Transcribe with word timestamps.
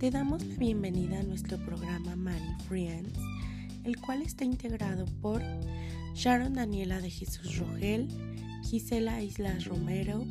Te 0.00 0.10
damos 0.10 0.42
la 0.46 0.56
bienvenida 0.56 1.18
a 1.18 1.22
nuestro 1.22 1.58
programa 1.58 2.16
Money 2.16 2.54
Friends, 2.66 3.18
el 3.84 4.00
cual 4.00 4.22
está 4.22 4.46
integrado 4.46 5.04
por 5.20 5.42
Sharon 6.14 6.54
Daniela 6.54 7.02
de 7.02 7.10
Jesús 7.10 7.58
Rogel, 7.58 8.08
Gisela 8.64 9.22
Islas 9.22 9.66
Romero, 9.66 10.24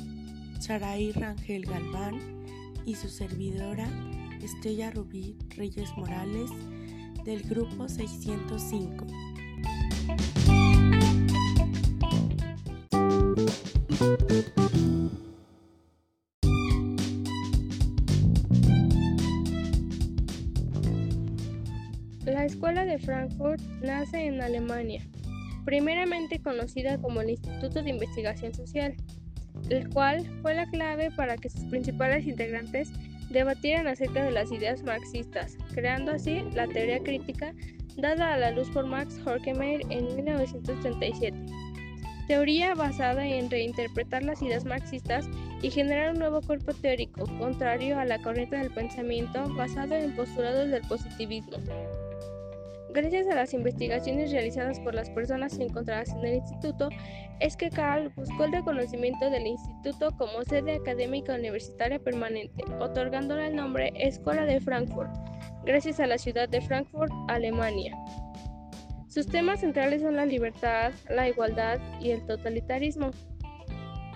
Saraí 0.58 1.12
Rangel 1.12 1.66
Galván 1.66 2.18
y 2.84 2.96
su 2.96 3.08
servidora 3.08 3.88
Estrella 4.42 4.90
Rubí 4.90 5.36
Reyes 5.50 5.96
Morales 5.96 6.50
del 7.24 7.42
grupo 7.44 7.88
605. 7.88 9.06
Escuela 22.50 22.84
de 22.84 22.98
Frankfurt 22.98 23.60
nace 23.80 24.26
en 24.26 24.42
Alemania, 24.42 25.06
primeramente 25.64 26.40
conocida 26.40 26.98
como 26.98 27.20
el 27.20 27.30
Instituto 27.30 27.80
de 27.80 27.90
Investigación 27.90 28.52
Social, 28.52 28.96
el 29.68 29.88
cual 29.90 30.26
fue 30.42 30.54
la 30.54 30.68
clave 30.68 31.12
para 31.12 31.36
que 31.36 31.48
sus 31.48 31.62
principales 31.66 32.26
integrantes 32.26 32.90
debatieran 33.30 33.86
acerca 33.86 34.24
de 34.24 34.32
las 34.32 34.50
ideas 34.50 34.82
marxistas, 34.82 35.56
creando 35.74 36.10
así 36.10 36.42
la 36.52 36.66
teoría 36.66 36.98
crítica 36.98 37.54
dada 37.96 38.34
a 38.34 38.36
la 38.36 38.50
luz 38.50 38.68
por 38.70 38.84
Max 38.84 39.20
Horkheimer 39.24 39.82
en 39.88 40.16
1937. 40.16 41.36
Teoría 42.26 42.74
basada 42.74 43.24
en 43.24 43.48
reinterpretar 43.48 44.24
las 44.24 44.42
ideas 44.42 44.64
marxistas 44.64 45.28
y 45.62 45.70
generar 45.70 46.12
un 46.12 46.18
nuevo 46.18 46.40
cuerpo 46.42 46.74
teórico, 46.74 47.26
contrario 47.38 47.96
a 47.96 48.04
la 48.04 48.20
corriente 48.20 48.56
del 48.56 48.72
pensamiento 48.72 49.48
basado 49.54 49.94
en 49.94 50.16
postulados 50.16 50.68
del 50.68 50.82
positivismo. 50.82 51.58
Gracias 52.92 53.28
a 53.28 53.36
las 53.36 53.54
investigaciones 53.54 54.32
realizadas 54.32 54.80
por 54.80 54.94
las 54.94 55.10
personas 55.10 55.56
encontradas 55.58 56.10
en 56.10 56.24
el 56.24 56.34
instituto, 56.36 56.88
es 57.38 57.56
que 57.56 57.70
Karl 57.70 58.12
buscó 58.16 58.44
el 58.44 58.52
reconocimiento 58.52 59.30
del 59.30 59.46
instituto 59.46 60.10
como 60.18 60.42
sede 60.42 60.74
académica 60.74 61.34
universitaria 61.34 62.00
permanente, 62.00 62.64
otorgándole 62.80 63.46
el 63.46 63.56
nombre 63.56 63.92
Escuela 63.94 64.44
de 64.44 64.60
Frankfurt, 64.60 65.10
gracias 65.64 66.00
a 66.00 66.06
la 66.06 66.18
ciudad 66.18 66.48
de 66.48 66.60
Frankfurt, 66.60 67.12
Alemania. 67.28 67.96
Sus 69.08 69.26
temas 69.26 69.60
centrales 69.60 70.02
son 70.02 70.16
la 70.16 70.26
libertad, 70.26 70.92
la 71.08 71.28
igualdad 71.28 71.78
y 72.00 72.10
el 72.10 72.26
totalitarismo. 72.26 73.10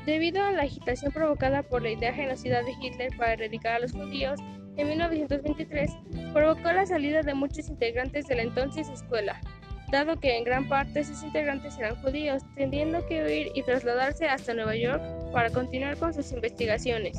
Debido 0.05 0.43
a 0.43 0.53
la 0.53 0.63
agitación 0.63 1.13
provocada 1.13 1.63
por 1.63 1.83
la 1.83 1.91
idea 1.91 2.13
genocida 2.13 2.63
de 2.63 2.73
Hitler 2.81 3.11
para 3.17 3.33
erradicar 3.33 3.77
a 3.77 3.79
los 3.81 3.93
judíos, 3.93 4.39
en 4.77 4.89
1923 4.89 5.91
provocó 6.33 6.73
la 6.73 6.87
salida 6.87 7.23
de 7.23 7.35
muchos 7.35 7.69
integrantes 7.69 8.27
de 8.27 8.37
la 8.37 8.43
entonces 8.43 8.89
escuela, 8.89 9.41
dado 9.91 10.19
que 10.19 10.37
en 10.37 10.45
gran 10.45 10.69
parte 10.69 11.05
sus 11.05 11.23
integrantes 11.23 11.79
eran 11.79 11.97
judíos, 11.97 12.43
teniendo 12.57 13.07
que 13.07 13.23
huir 13.23 13.53
y 13.55 13.63
trasladarse 13.63 14.27
hasta 14.27 14.55
Nueva 14.55 14.77
York 14.77 15.03
para 15.33 15.51
continuar 15.51 15.97
con 15.97 16.13
sus 16.13 16.33
investigaciones. 16.33 17.17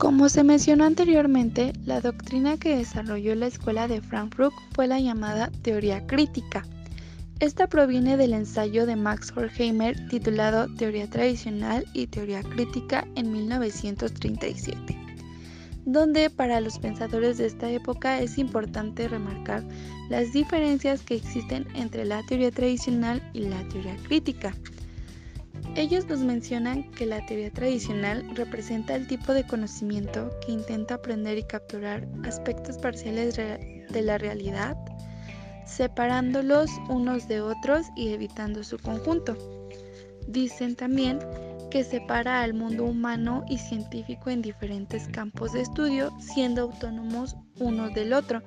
Como 0.00 0.30
se 0.30 0.44
mencionó 0.44 0.84
anteriormente, 0.84 1.74
la 1.84 2.00
doctrina 2.00 2.56
que 2.56 2.74
desarrolló 2.74 3.34
la 3.34 3.48
Escuela 3.48 3.86
de 3.86 4.00
Frankfurt 4.00 4.54
fue 4.74 4.86
la 4.86 4.98
llamada 4.98 5.50
teoría 5.60 6.06
crítica. 6.06 6.64
Esta 7.38 7.66
proviene 7.66 8.16
del 8.16 8.32
ensayo 8.32 8.86
de 8.86 8.96
Max 8.96 9.30
Horkheimer 9.36 10.08
titulado 10.08 10.74
Teoría 10.76 11.06
tradicional 11.06 11.84
y 11.92 12.06
teoría 12.06 12.42
crítica 12.42 13.06
en 13.14 13.30
1937, 13.30 14.96
donde 15.84 16.30
para 16.30 16.62
los 16.62 16.78
pensadores 16.78 17.36
de 17.36 17.48
esta 17.48 17.68
época 17.70 18.22
es 18.22 18.38
importante 18.38 19.06
remarcar 19.06 19.62
las 20.08 20.32
diferencias 20.32 21.02
que 21.02 21.16
existen 21.16 21.68
entre 21.74 22.06
la 22.06 22.22
teoría 22.24 22.50
tradicional 22.50 23.22
y 23.34 23.40
la 23.40 23.68
teoría 23.68 23.96
crítica. 24.08 24.54
Ellos 25.76 26.06
nos 26.08 26.18
mencionan 26.18 26.90
que 26.90 27.06
la 27.06 27.24
teoría 27.26 27.52
tradicional 27.52 28.28
representa 28.34 28.96
el 28.96 29.06
tipo 29.06 29.32
de 29.32 29.46
conocimiento 29.46 30.30
que 30.44 30.50
intenta 30.50 30.94
aprender 30.94 31.38
y 31.38 31.44
capturar 31.44 32.08
aspectos 32.24 32.76
parciales 32.76 33.36
de 33.36 34.02
la 34.02 34.18
realidad, 34.18 34.76
separándolos 35.66 36.70
unos 36.88 37.28
de 37.28 37.40
otros 37.40 37.86
y 37.94 38.08
evitando 38.08 38.64
su 38.64 38.78
conjunto. 38.78 39.36
Dicen 40.26 40.74
también 40.74 41.20
que 41.70 41.84
separa 41.84 42.42
al 42.42 42.52
mundo 42.52 42.84
humano 42.84 43.44
y 43.48 43.58
científico 43.58 44.28
en 44.28 44.42
diferentes 44.42 45.06
campos 45.06 45.52
de 45.52 45.60
estudio, 45.60 46.12
siendo 46.18 46.62
autónomos 46.62 47.36
unos 47.60 47.94
del 47.94 48.12
otro, 48.12 48.42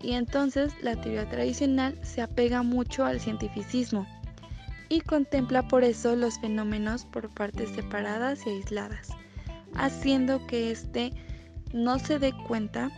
y 0.00 0.12
entonces 0.12 0.72
la 0.80 0.94
teoría 0.94 1.28
tradicional 1.28 1.98
se 2.02 2.22
apega 2.22 2.62
mucho 2.62 3.04
al 3.04 3.18
cientificismo 3.18 4.06
y 4.88 5.00
contempla 5.00 5.66
por 5.68 5.84
eso 5.84 6.16
los 6.16 6.38
fenómenos 6.40 7.04
por 7.04 7.32
partes 7.34 7.70
separadas 7.70 8.46
y 8.46 8.50
aisladas, 8.50 9.08
haciendo 9.74 10.46
que 10.46 10.70
éste 10.70 11.12
no 11.72 11.98
se 11.98 12.18
dé 12.18 12.32
cuenta 12.46 12.90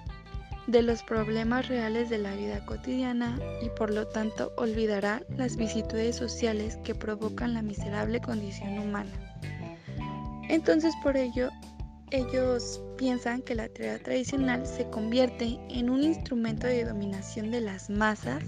de 0.67 0.83
los 0.83 1.03
problemas 1.03 1.69
reales 1.69 2.11
de 2.11 2.19
la 2.19 2.35
vida 2.35 2.65
cotidiana 2.65 3.39
y 3.63 3.69
por 3.71 3.93
lo 3.93 4.07
tanto 4.07 4.53
olvidará 4.57 5.23
las 5.37 5.57
vicitudes 5.57 6.17
sociales 6.17 6.79
que 6.85 6.95
provocan 6.95 7.55
la 7.55 7.63
miserable 7.63 8.21
condición 8.21 8.79
humana. 8.79 9.11
Entonces 10.49 10.95
por 11.03 11.17
ello 11.17 11.51
ellos 12.13 12.81
piensan 12.99 13.43
que 13.43 13.55
la 13.55 13.69
teoría 13.69 14.03
tradicional 14.03 14.67
se 14.67 14.89
convierte 14.91 15.59
en 15.69 15.91
un 15.91 16.03
instrumento 16.03 16.67
de 16.67 16.85
dominación 16.85 17.51
de 17.51 17.61
las 17.61 17.89
masas 17.89 18.43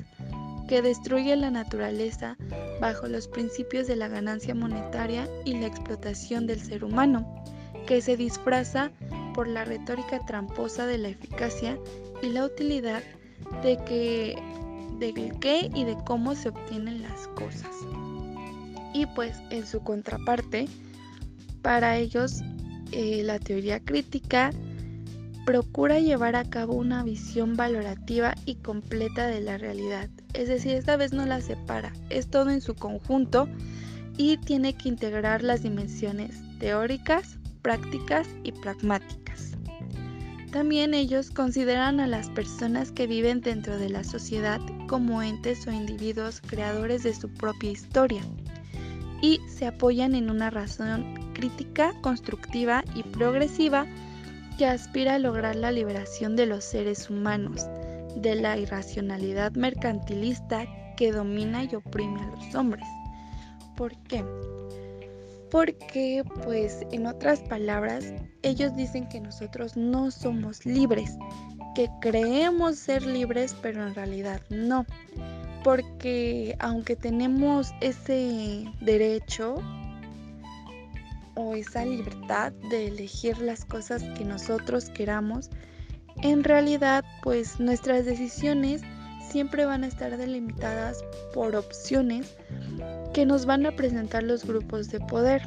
que 0.68 0.82
destruye 0.82 1.34
la 1.36 1.50
naturaleza 1.50 2.36
bajo 2.80 3.06
los 3.06 3.28
principios 3.28 3.86
de 3.86 3.96
la 3.96 4.08
ganancia 4.08 4.54
monetaria 4.54 5.28
y 5.44 5.54
la 5.54 5.66
explotación 5.66 6.46
del 6.46 6.60
ser 6.60 6.84
humano, 6.84 7.42
que 7.86 8.00
se 8.00 8.16
disfraza 8.16 8.90
por 9.34 9.48
la 9.48 9.64
retórica 9.64 10.24
tramposa 10.26 10.86
de 10.86 10.98
la 10.98 11.08
eficacia 11.08 11.78
y 12.22 12.28
la 12.28 12.44
utilidad 12.44 13.02
de 13.62 13.76
que 13.84 14.36
de 14.98 15.32
qué 15.40 15.68
y 15.74 15.84
de 15.84 15.96
cómo 16.06 16.34
se 16.34 16.50
obtienen 16.50 17.02
las 17.02 17.26
cosas. 17.28 17.74
Y 18.94 19.06
pues 19.06 19.36
en 19.50 19.66
su 19.66 19.80
contraparte, 19.80 20.68
para 21.60 21.96
ellos 21.96 22.40
eh, 22.92 23.22
la 23.24 23.38
teoría 23.38 23.80
crítica 23.80 24.50
procura 25.44 25.98
llevar 25.98 26.36
a 26.36 26.44
cabo 26.44 26.74
una 26.74 27.02
visión 27.02 27.56
valorativa 27.56 28.34
y 28.44 28.56
completa 28.56 29.26
de 29.26 29.40
la 29.40 29.58
realidad. 29.58 30.08
Es 30.34 30.48
decir, 30.48 30.72
esta 30.72 30.96
vez 30.96 31.12
no 31.12 31.26
la 31.26 31.40
separa, 31.40 31.92
es 32.10 32.28
todo 32.28 32.50
en 32.50 32.60
su 32.60 32.74
conjunto 32.74 33.48
y 34.16 34.36
tiene 34.38 34.74
que 34.74 34.88
integrar 34.88 35.42
las 35.42 35.62
dimensiones 35.62 36.42
teóricas, 36.58 37.38
prácticas 37.62 38.28
y 38.42 38.52
pragmáticas. 38.52 39.52
También 40.52 40.92
ellos 40.92 41.30
consideran 41.30 41.98
a 41.98 42.06
las 42.06 42.28
personas 42.28 42.92
que 42.92 43.06
viven 43.06 43.40
dentro 43.40 43.78
de 43.78 43.88
la 43.88 44.04
sociedad 44.04 44.60
como 44.86 45.22
entes 45.22 45.66
o 45.66 45.72
individuos 45.72 46.42
creadores 46.46 47.02
de 47.02 47.14
su 47.14 47.32
propia 47.32 47.70
historia 47.70 48.22
y 49.22 49.40
se 49.48 49.66
apoyan 49.66 50.14
en 50.14 50.28
una 50.28 50.50
razón 50.50 51.14
crítica, 51.32 51.94
constructiva 52.02 52.84
y 52.94 53.02
progresiva 53.02 53.86
que 54.58 54.66
aspira 54.66 55.14
a 55.14 55.18
lograr 55.18 55.56
la 55.56 55.72
liberación 55.72 56.36
de 56.36 56.44
los 56.44 56.64
seres 56.64 57.08
humanos, 57.08 57.66
de 58.16 58.34
la 58.34 58.56
irracionalidad 58.56 59.52
mercantilista 59.52 60.66
que 60.96 61.12
domina 61.12 61.64
y 61.64 61.74
oprime 61.74 62.20
a 62.20 62.26
los 62.26 62.54
hombres. 62.54 62.86
¿Por 63.76 63.96
qué? 64.04 64.24
Porque, 65.50 66.24
pues, 66.44 66.80
en 66.92 67.06
otras 67.06 67.40
palabras, 67.40 68.12
ellos 68.42 68.74
dicen 68.74 69.08
que 69.08 69.20
nosotros 69.20 69.76
no 69.76 70.10
somos 70.10 70.64
libres, 70.64 71.16
que 71.74 71.90
creemos 72.00 72.76
ser 72.76 73.04
libres, 73.04 73.54
pero 73.60 73.86
en 73.86 73.94
realidad 73.94 74.40
no. 74.48 74.86
Porque 75.62 76.56
aunque 76.58 76.96
tenemos 76.96 77.72
ese 77.80 78.64
derecho 78.80 79.56
o 81.34 81.54
esa 81.54 81.84
libertad 81.84 82.52
de 82.70 82.88
elegir 82.88 83.38
las 83.38 83.64
cosas 83.64 84.02
que 84.16 84.24
nosotros 84.24 84.88
queramos, 84.90 85.50
en 86.22 86.44
realidad 86.44 87.04
pues 87.22 87.58
nuestras 87.60 88.04
decisiones 88.04 88.82
siempre 89.28 89.64
van 89.64 89.84
a 89.84 89.88
estar 89.88 90.16
delimitadas 90.16 91.04
por 91.34 91.56
opciones 91.56 92.36
que 93.12 93.26
nos 93.26 93.46
van 93.46 93.66
a 93.66 93.72
presentar 93.72 94.22
los 94.22 94.44
grupos 94.44 94.88
de 94.90 95.00
poder. 95.00 95.42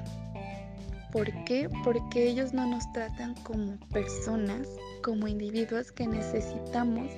¿Por 1.11 1.31
qué? 1.45 1.69
Porque 1.83 2.27
ellos 2.27 2.53
no 2.53 2.67
nos 2.67 2.91
tratan 2.91 3.35
como 3.43 3.77
personas, 3.93 4.67
como 5.01 5.27
individuos 5.27 5.91
que 5.91 6.07
necesitamos 6.07 7.09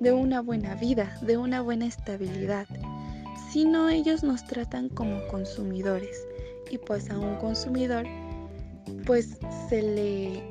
de 0.00 0.12
una 0.12 0.40
buena 0.40 0.74
vida, 0.76 1.18
de 1.22 1.36
una 1.36 1.60
buena 1.60 1.86
estabilidad, 1.86 2.66
sino 3.50 3.88
ellos 3.88 4.22
nos 4.22 4.44
tratan 4.46 4.88
como 4.88 5.26
consumidores 5.28 6.16
y 6.70 6.78
pues 6.78 7.10
a 7.10 7.18
un 7.18 7.36
consumidor 7.36 8.06
pues 9.04 9.38
se 9.68 9.82
le 9.82 10.42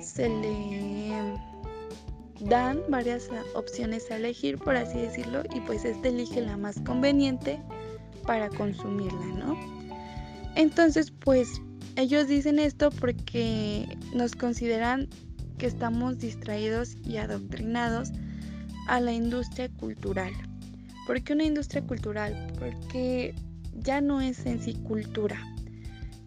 se 0.00 0.28
le 0.28 1.38
dan 2.40 2.80
varias 2.88 3.28
opciones 3.54 4.10
a 4.10 4.16
elegir 4.16 4.58
por 4.58 4.76
así 4.76 4.98
decirlo 4.98 5.42
y 5.54 5.60
pues 5.60 5.84
este 5.84 6.08
elige 6.08 6.40
la 6.40 6.56
más 6.56 6.80
conveniente 6.80 7.60
para 8.26 8.48
consumirla, 8.48 9.26
¿no? 9.26 9.58
Entonces 10.54 11.10
pues 11.10 11.60
ellos 11.96 12.28
dicen 12.28 12.58
esto 12.58 12.90
porque 12.90 13.98
nos 14.14 14.34
consideran 14.36 15.08
que 15.58 15.66
estamos 15.66 16.18
distraídos 16.18 16.96
y 17.04 17.16
adoctrinados 17.16 18.12
a 18.86 19.00
la 19.00 19.12
industria 19.12 19.68
cultural. 19.68 20.32
¿Por 21.06 21.22
qué 21.22 21.32
una 21.32 21.44
industria 21.44 21.82
cultural? 21.82 22.52
Porque 22.58 23.34
ya 23.74 24.00
no 24.00 24.20
es 24.20 24.46
en 24.46 24.62
sí 24.62 24.74
cultura. 24.74 25.42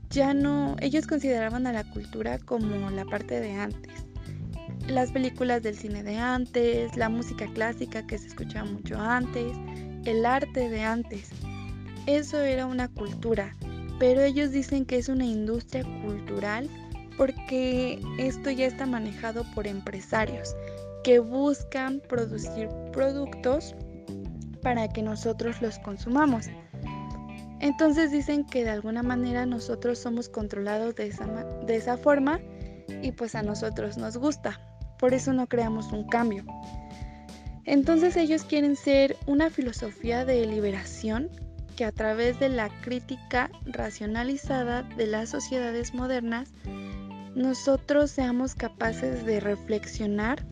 Ya 0.10 0.34
no, 0.34 0.76
ellos 0.82 1.08
consideraban 1.08 1.68
a 1.68 1.72
la 1.72 1.84
cultura 1.86 2.38
como 2.40 2.90
la 2.90 3.06
parte 3.06 3.40
de 3.40 3.54
antes. 3.54 4.11
Las 4.92 5.14
películas 5.14 5.64
del 5.64 5.78
cine 5.78 6.04
de 6.04 6.18
antes, 6.18 6.98
la 6.98 7.08
música 7.08 7.48
clásica 7.54 8.06
que 8.06 8.18
se 8.18 8.28
escuchaba 8.28 8.70
mucho 8.70 9.00
antes, 9.00 9.54
el 10.04 10.26
arte 10.26 10.70
de 10.70 10.82
antes. 10.82 11.30
Eso 12.08 12.42
era 12.42 12.66
una 12.66 12.90
cultura, 12.90 13.56
pero 14.00 14.22
ellos 14.22 14.52
dicen 14.52 14.86
que 14.86 14.98
es 14.98 15.08
una 15.08 15.24
industria 15.24 15.86
cultural 16.06 16.70
porque 17.16 18.02
esto 18.18 18.52
ya 18.52 18.66
está 18.66 18.86
manejado 18.86 19.46
por 19.56 19.66
empresarios 19.66 20.58
que 21.06 21.20
buscan 21.20 22.02
producir 22.10 22.68
productos 22.92 23.74
para 24.62 24.90
que 24.90 25.04
nosotros 25.04 25.62
los 25.62 25.80
consumamos. 25.80 26.48
Entonces 27.62 28.12
dicen 28.12 28.46
que 28.46 28.66
de 28.66 28.72
alguna 28.72 29.04
manera 29.04 29.46
nosotros 29.46 30.00
somos 30.00 30.28
controlados 30.28 30.96
de 30.96 31.08
esa, 31.08 31.26
de 31.66 31.78
esa 31.78 31.96
forma 31.96 32.42
y 33.02 33.14
pues 33.14 33.36
a 33.36 33.42
nosotros 33.42 33.98
nos 33.98 34.18
gusta. 34.18 34.60
Por 35.02 35.14
eso 35.14 35.34
no 35.34 35.48
creamos 35.48 35.92
un 35.92 36.08
cambio. 36.08 36.46
Entonces 37.66 38.16
ellos 38.16 38.44
quieren 38.44 38.76
ser 38.76 39.18
una 39.26 39.50
filosofía 39.50 40.24
de 40.26 40.46
liberación 40.46 41.30
que 41.76 41.86
a 41.86 41.92
través 41.92 42.40
de 42.40 42.50
la 42.50 42.70
crítica 42.82 43.50
racionalizada 43.66 44.84
de 44.84 45.08
las 45.08 45.30
sociedades 45.30 45.94
modernas 45.94 46.54
nosotros 47.36 48.12
seamos 48.12 48.56
capaces 48.56 49.26
de 49.26 49.40
reflexionar 49.40 50.46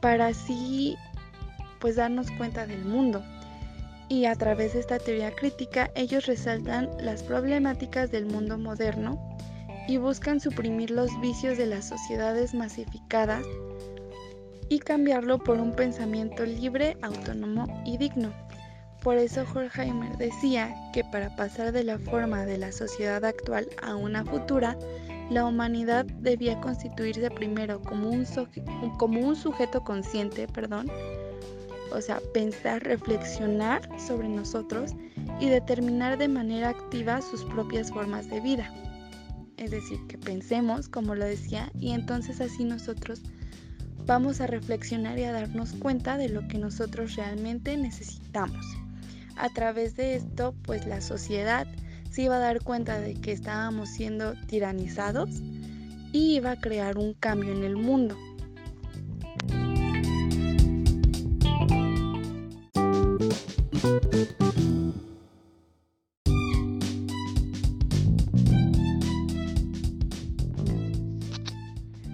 para 0.00 0.28
así 0.28 0.96
pues 1.78 1.96
darnos 1.96 2.30
cuenta 2.32 2.66
del 2.66 2.84
mundo. 2.84 3.22
Y 4.08 4.24
a 4.24 4.34
través 4.34 4.72
de 4.72 4.80
esta 4.80 4.98
teoría 4.98 5.34
crítica 5.34 5.90
ellos 5.94 6.26
resaltan 6.26 6.88
las 7.00 7.22
problemáticas 7.22 8.10
del 8.10 8.26
mundo 8.26 8.56
moderno 8.56 9.36
y 9.88 9.98
buscan 9.98 10.40
suprimir 10.40 10.90
los 10.90 11.10
vicios 11.20 11.58
de 11.58 11.66
las 11.66 11.88
sociedades 11.88 12.54
masificadas 12.54 13.44
y 14.70 14.78
cambiarlo 14.78 15.38
por 15.38 15.60
un 15.60 15.72
pensamiento 15.72 16.46
libre, 16.46 16.96
autónomo 17.02 17.66
y 17.84 17.98
digno. 17.98 18.32
Por 19.02 19.16
eso 19.16 19.44
Horkheimer 19.52 20.16
decía 20.16 20.74
que 20.92 21.02
para 21.04 21.34
pasar 21.34 21.72
de 21.72 21.84
la 21.84 21.98
forma 21.98 22.46
de 22.46 22.56
la 22.56 22.70
sociedad 22.70 23.24
actual 23.24 23.68
a 23.82 23.96
una 23.96 24.24
futura, 24.24 24.78
la 25.28 25.44
humanidad 25.44 26.04
debía 26.04 26.60
constituirse 26.60 27.30
primero 27.30 27.82
como 27.82 28.10
un, 28.10 28.24
como 28.98 29.20
un 29.20 29.34
sujeto 29.34 29.82
consciente, 29.82 30.46
perdón, 30.46 30.90
o 31.92 32.00
sea, 32.00 32.20
pensar, 32.32 32.84
reflexionar 32.84 33.82
sobre 33.98 34.28
nosotros 34.28 34.94
y 35.40 35.48
determinar 35.48 36.16
de 36.16 36.28
manera 36.28 36.68
activa 36.68 37.20
sus 37.22 37.44
propias 37.46 37.90
formas 37.90 38.30
de 38.30 38.40
vida. 38.40 38.72
Es 39.56 39.72
decir, 39.72 39.98
que 40.06 40.16
pensemos, 40.16 40.88
como 40.88 41.14
lo 41.16 41.24
decía, 41.24 41.72
y 41.80 41.90
entonces 41.90 42.40
así 42.40 42.64
nosotros 42.64 43.22
vamos 44.10 44.40
a 44.40 44.48
reflexionar 44.48 45.20
y 45.20 45.22
a 45.22 45.30
darnos 45.30 45.72
cuenta 45.74 46.16
de 46.16 46.28
lo 46.28 46.48
que 46.48 46.58
nosotros 46.58 47.14
realmente 47.14 47.76
necesitamos. 47.76 48.66
A 49.36 49.48
través 49.50 49.94
de 49.94 50.16
esto, 50.16 50.52
pues 50.64 50.84
la 50.84 51.00
sociedad 51.00 51.64
se 52.10 52.22
iba 52.22 52.34
a 52.34 52.40
dar 52.40 52.60
cuenta 52.64 52.98
de 52.98 53.14
que 53.14 53.30
estábamos 53.30 53.88
siendo 53.88 54.34
tiranizados 54.48 55.30
y 56.10 56.34
iba 56.34 56.50
a 56.50 56.60
crear 56.60 56.98
un 56.98 57.14
cambio 57.14 57.52
en 57.52 57.62
el 57.62 57.76
mundo. 57.76 58.16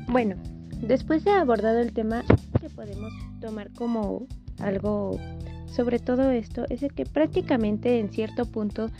Bueno, 0.08 0.36
después 0.80 1.24
de 1.24 1.30
abordado 1.30 1.80
el 1.80 1.92
tema 1.92 2.24
que 2.60 2.70
podemos 2.70 3.12
tomar 3.40 3.70
como 3.72 4.26
algo 4.58 5.18
sobre 5.66 5.98
todo 5.98 6.30
esto 6.30 6.64
es 6.70 6.80
que 6.94 7.04
prácticamente 7.04 7.98
en 7.98 8.10
cierto 8.10 8.46
punto 8.46 8.90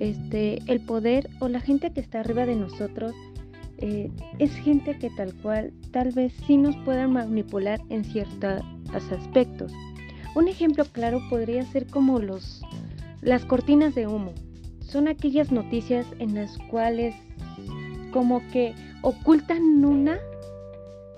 este, 0.00 0.62
el 0.66 0.80
poder 0.80 1.30
o 1.40 1.48
la 1.48 1.60
gente 1.60 1.90
que 1.92 2.00
está 2.00 2.20
arriba 2.20 2.44
de 2.46 2.56
nosotros 2.56 3.14
eh, 3.78 4.10
es 4.38 4.52
gente 4.56 4.98
que 4.98 5.08
tal 5.10 5.34
cual 5.34 5.72
tal 5.92 6.12
vez 6.12 6.32
sí 6.46 6.56
nos 6.56 6.76
puedan 6.78 7.12
manipular 7.12 7.80
en 7.90 8.04
ciertos 8.04 8.62
aspectos. 8.92 9.72
Un 10.34 10.48
ejemplo 10.48 10.84
claro 10.84 11.20
podría 11.30 11.62
ser 11.64 11.86
como 11.86 12.18
los, 12.18 12.60
las 13.22 13.44
cortinas 13.44 13.94
de 13.94 14.06
humo. 14.06 14.32
Son 14.80 15.06
aquellas 15.06 15.52
noticias 15.52 16.06
en 16.18 16.34
las 16.34 16.58
cuales 16.70 17.14
como 18.12 18.42
que 18.48 18.74
ocultan 19.02 19.84
una 19.84 20.18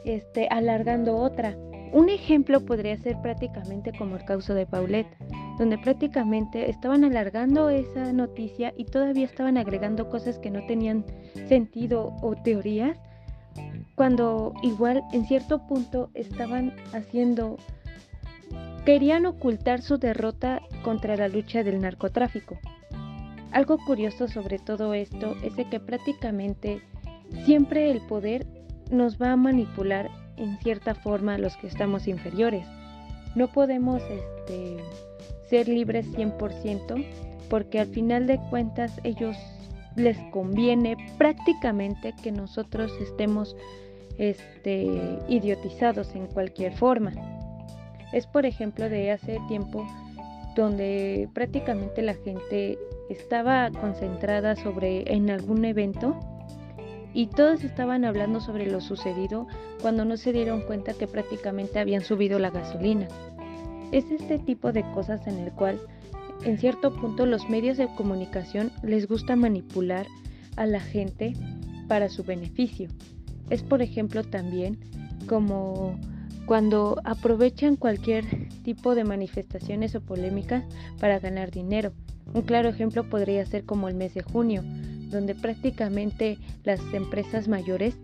este, 0.05 0.49
alargando 0.51 1.17
otra. 1.17 1.57
Un 1.93 2.09
ejemplo 2.09 2.65
podría 2.65 2.97
ser 2.99 3.21
prácticamente 3.21 3.93
como 3.97 4.17
el 4.17 4.25
caso 4.25 4.55
de 4.55 4.67
Paulette, 4.67 5.17
donde 5.59 5.77
prácticamente 5.77 6.71
estaban 6.71 7.05
alargando 7.05 7.69
esa 7.69 8.13
noticia 8.13 8.73
y 8.77 8.85
todavía 8.85 9.25
estaban 9.25 9.59
agregando 9.59 10.09
cosas 10.09 10.39
que 10.39 10.51
no 10.51 10.65
tenían 10.67 11.05
sentido 11.49 12.17
o 12.23 12.37
teorías, 12.37 12.97
cuando 13.97 14.55
igual 14.63 15.03
en 15.13 15.27
cierto 15.27 15.67
punto 15.67 16.11
estaban 16.15 16.75
haciendo, 16.93 17.59
querían 18.85 19.27
ocultar 19.27 19.83
su 19.83 19.99
derrota 19.99 20.63
contra 20.83 21.17
la 21.17 21.29
lucha 21.29 21.65
del 21.65 21.81
narcotráfico. 21.81 22.57
Algo 23.51 23.79
curioso 23.85 24.29
sobre 24.29 24.59
todo 24.59 24.95
esto 24.95 25.35
es 25.43 25.55
que 25.67 25.81
prácticamente 25.81 26.81
siempre 27.45 27.91
el 27.91 28.01
poder 28.03 28.47
nos 28.91 29.21
va 29.21 29.33
a 29.33 29.37
manipular 29.37 30.11
en 30.37 30.59
cierta 30.59 30.95
forma 30.95 31.39
los 31.39 31.57
que 31.57 31.67
estamos 31.67 32.09
inferiores. 32.09 32.67
No 33.35 33.49
podemos 33.49 34.03
este, 34.03 34.77
ser 35.49 35.69
libres 35.69 36.07
100% 36.13 37.05
porque 37.49 37.81
al 37.81 37.89
final 37.89 38.27
de 38.27 38.39
cuentas 38.51 39.01
ellos 39.05 39.37
les 39.97 40.17
conviene 40.31 40.97
prácticamente 41.19 42.15
que 42.23 42.33
nosotros 42.33 42.93
estemos 43.01 43.57
este, 44.19 45.19
idiotizados 45.29 46.15
en 46.15 46.27
cualquier 46.27 46.73
forma. 46.73 47.13
Es 48.13 48.27
por 48.27 48.47
ejemplo 48.47 48.89
de 48.89 49.13
hace 49.13 49.39
tiempo 49.49 49.87
donde 50.57 51.29
prácticamente 51.33 52.03
la 52.03 52.15
gente 52.15 52.79
estaba 53.09 53.71
concentrada 53.71 54.57
sobre 54.57 55.13
en 55.13 55.31
algún 55.31 55.65
evento 55.65 56.19
y 57.13 57.27
todos 57.27 57.65
estaban 57.65 58.05
hablando 58.05 58.41
sobre 58.41 58.71
lo 58.71 58.81
sucedido 58.81 59.47
cuando 59.81 60.05
no 60.05 60.17
se 60.17 60.33
dieron 60.33 60.63
cuenta 60.63 60.95
que 60.95 61.07
prácticamente 61.07 61.79
habían 61.79 62.03
subido 62.03 62.39
la 62.39 62.51
gasolina. 62.51 63.09
Es 63.93 64.11
este 64.11 64.39
tipo 64.39 64.73
de 64.73 64.83
cosas 64.93 65.27
en 65.27 65.39
el 65.39 65.53
cual 65.53 65.81
en 66.45 66.59
cierto 66.59 66.95
punto 66.95 67.27
los 67.27 67.49
medios 67.49 67.77
de 67.77 67.89
comunicación 67.97 68.71
les 68.83 69.09
gusta 69.09 69.37
manipular 69.37 70.07
a 70.57 70.67
la 70.67 70.81
gente 70.81 71.35
para 71.89 72.09
su 72.09 72.23
beneficio. 72.23 72.89
Es 73.51 73.63
por 73.63 73.83
ejemplo 73.83 74.23
también 74.23 74.79
como 75.27 75.99
cuando 76.47 77.01
aprovechan 77.05 77.77
cualquier 77.77 78.25
tipo 78.63 78.95
de 78.95 79.05
manifestaciones 79.05 79.95
o 79.95 80.01
polémicas 80.01 80.65
para 80.99 81.19
ganar 81.19 81.51
dinero. 81.51 81.93
Un 82.33 82.43
claro 82.43 82.69
ejemplo 82.69 83.09
podría 83.09 83.45
ser 83.45 83.65
como 83.65 83.89
el 83.89 83.95
mes 83.95 84.15
de 84.15 84.23
junio, 84.23 84.63
donde 85.11 85.35
prácticamente 85.35 86.39
las 86.65 86.81
empresas 86.93 87.49
mayores 87.49 87.97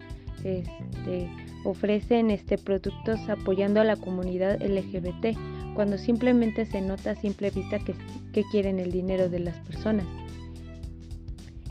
este, 0.45 1.29
ofrecen 1.65 2.31
este, 2.31 2.59
productos 2.59 3.29
apoyando 3.29 3.81
a 3.81 3.85
la 3.85 3.97
comunidad 3.97 4.61
LGBT, 4.63 5.37
cuando 5.75 5.99
simplemente 5.99 6.67
se 6.67 6.81
nota 6.81 7.13
a 7.13 7.15
simple 7.17 7.51
vista 7.51 7.79
que, 7.79 7.95
que 8.33 8.45
quieren 8.51 8.79
el 8.79 8.93
dinero 8.93 9.29
de 9.29 9.41
las 9.41 9.57
personas. 9.61 10.07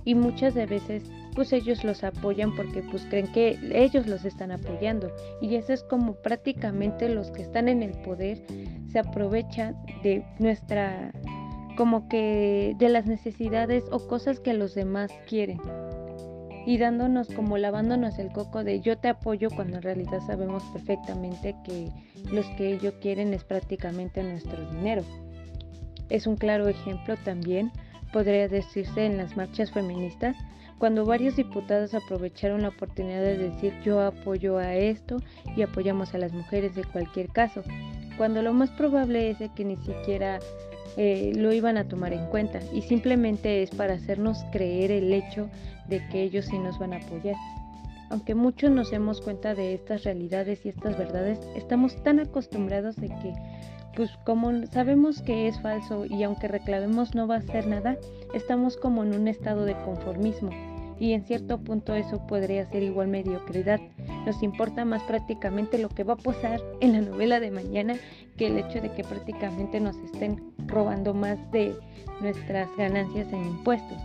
Y 0.04 0.14
muchas 0.14 0.54
de 0.54 0.66
veces 0.66 1.04
pues 1.36 1.52
ellos 1.52 1.84
los 1.84 2.04
apoyan 2.04 2.56
porque 2.56 2.82
pues 2.82 3.06
creen 3.10 3.28
que 3.28 3.60
ellos 3.74 4.08
los 4.08 4.24
están 4.24 4.52
apoyando 4.52 5.12
y 5.42 5.56
eso 5.56 5.74
es 5.74 5.84
como 5.84 6.16
prácticamente 6.16 7.10
los 7.10 7.30
que 7.32 7.42
están 7.42 7.68
en 7.68 7.84
el 7.84 7.92
poder 7.92 8.42
se 8.92 9.00
aprovechan 9.00 9.76
de 10.02 10.26
nuestra 10.40 11.12
como 11.76 12.08
que 12.08 12.76
de 12.78 12.90
las 12.90 13.06
necesidades 13.06 13.84
o 13.92 14.08
cosas 14.08 14.40
que 14.40 14.54
los 14.54 14.76
demás 14.76 15.12
quieren 15.28 15.60
y 16.66 16.78
dándonos 16.78 17.28
como 17.28 17.58
lavándonos 17.58 18.18
el 18.18 18.32
coco 18.32 18.64
de 18.64 18.82
yo 18.82 18.98
te 18.98 19.08
apoyo 19.08 19.50
cuando 19.56 19.78
en 19.78 19.84
realidad 19.84 20.20
sabemos 20.26 20.64
perfectamente 20.74 21.56
que 21.64 21.90
los 22.32 22.46
que 22.58 22.74
ellos 22.74 22.96
quieren 23.02 23.34
es 23.34 23.44
prácticamente 23.44 24.24
nuestro 24.24 24.70
dinero. 24.72 25.04
Es 26.10 26.26
un 26.28 26.36
claro 26.36 26.68
ejemplo 26.68 27.16
también, 27.24 27.72
podría 28.12 28.48
decirse 28.48 29.06
en 29.06 29.18
las 29.18 29.38
marchas 29.38 29.72
feministas, 29.72 30.36
cuando 30.80 31.06
varios 31.06 31.36
diputados 31.36 31.94
aprovecharon 31.94 32.64
la 32.64 32.70
oportunidad 32.70 33.22
de 33.22 33.38
decir 33.38 33.74
yo 33.84 34.02
apoyo 34.02 34.58
a 34.58 34.76
esto 34.76 35.18
y 35.56 35.62
apoyamos 35.62 36.14
a 36.14 36.18
las 36.18 36.34
mujeres 36.34 36.76
de 36.76 36.84
cualquier 36.84 37.30
caso, 37.30 37.64
cuando 38.18 38.42
lo 38.42 38.54
más 38.54 38.70
probable 38.72 39.30
es 39.30 39.38
que 39.56 39.66
ni 39.66 39.78
siquiera 39.78 40.40
eh, 40.98 41.34
lo 41.36 41.52
iban 41.52 41.78
a 41.78 41.88
tomar 41.88 42.14
en 42.14 42.26
cuenta 42.28 42.60
y 42.74 42.82
simplemente 42.82 43.64
es 43.64 43.70
para 43.72 43.96
hacernos 43.96 44.44
creer 44.52 44.92
el 44.92 45.12
hecho 45.12 45.50
de 45.88 46.06
que 46.08 46.24
ellos 46.24 46.46
sí 46.46 46.58
nos 46.58 46.80
van 46.80 46.94
a 46.94 46.98
apoyar. 46.98 47.36
Aunque 48.10 48.36
muchos 48.36 48.72
nos 48.72 48.92
demos 48.92 49.22
cuenta 49.22 49.56
de 49.56 49.74
estas 49.74 50.04
realidades 50.04 50.66
y 50.66 50.70
estas 50.70 50.98
verdades, 50.98 51.40
estamos 51.56 52.02
tan 52.04 52.20
acostumbrados 52.20 52.96
de 52.96 53.08
que, 53.08 53.34
pues 53.96 54.12
como 54.26 54.66
sabemos 54.68 55.22
que 55.22 55.48
es 55.48 55.60
falso 55.60 56.06
y 56.06 56.24
aunque 56.24 56.48
reclamemos 56.48 57.16
no 57.16 57.28
va 57.28 57.36
a 57.36 57.40
hacer 57.40 57.68
nada, 57.68 57.98
estamos 58.34 58.78
como 58.78 59.04
en 59.04 59.16
un 59.16 59.28
estado 59.28 59.66
de 59.66 59.76
conformismo 59.84 60.52
y 61.00 61.14
en 61.14 61.26
cierto 61.26 61.60
punto 61.60 61.94
eso 61.94 62.26
podría 62.28 62.70
ser 62.70 62.84
igual 62.84 63.08
mediocridad. 63.08 63.80
Nos 64.26 64.42
importa 64.44 64.86
más 64.86 65.04
prácticamente 65.04 65.78
lo 65.78 65.90
que 65.90 66.04
va 66.04 66.14
a 66.14 66.18
pasar 66.18 66.62
en 66.82 66.94
la 66.94 67.02
novela 67.02 67.40
de 67.40 67.52
mañana 67.52 67.96
que 68.38 68.48
el 68.48 68.58
hecho 68.58 68.82
de 68.82 68.92
que 68.92 69.04
prácticamente 69.04 69.80
nos 69.80 69.96
estén 69.98 70.42
robando 70.68 71.14
más 71.14 71.38
de 71.52 71.76
nuestras 72.22 72.68
ganancias 72.78 73.32
en 73.32 73.46
impuestos. 73.46 73.98